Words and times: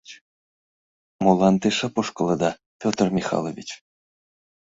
—Молан 1.23 1.55
те 1.61 1.69
шып 1.77 1.95
ошкылыда, 2.01 2.51
Петр 2.81 3.07
Михайлович? 3.17 3.69